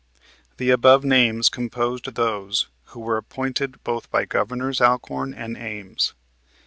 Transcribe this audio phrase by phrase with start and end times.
[0.57, 6.15] The above names composed those who were appointed both by Governors Alcorn and Ames.